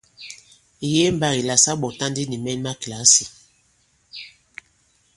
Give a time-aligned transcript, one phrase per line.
[0.79, 3.25] Mɛ̀ yege mbagì la sa ɓɔ̀ta ndi nì mɛn ma kìlasì.